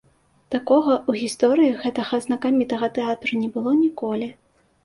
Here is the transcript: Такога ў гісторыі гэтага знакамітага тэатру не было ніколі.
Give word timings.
Такога 0.53 0.89
ў 1.09 1.25
гісторыі 1.25 1.75
гэтага 1.83 2.21
знакамітага 2.25 2.91
тэатру 2.99 3.33
не 3.43 3.49
было 3.59 3.79
ніколі. 3.85 4.27